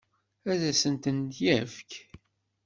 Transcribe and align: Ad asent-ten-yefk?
Ad 0.51 0.61
asent-ten-yefk? 0.71 1.91